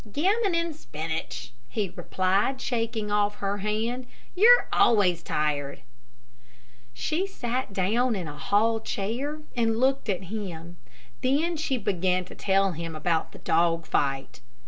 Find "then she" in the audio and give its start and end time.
11.21-11.77